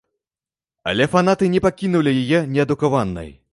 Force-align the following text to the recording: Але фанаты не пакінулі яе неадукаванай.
Але 0.91 1.07
фанаты 1.13 1.51
не 1.57 1.61
пакінулі 1.67 2.17
яе 2.25 2.41
неадукаванай. 2.57 3.33